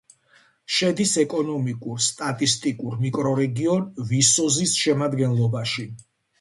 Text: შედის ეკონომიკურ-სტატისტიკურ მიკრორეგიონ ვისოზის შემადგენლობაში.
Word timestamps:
შედის 0.77 1.11
ეკონომიკურ-სტატისტიკურ 1.23 2.97
მიკრორეგიონ 3.05 3.87
ვისოზის 4.11 4.77
შემადგენლობაში. 4.83 5.91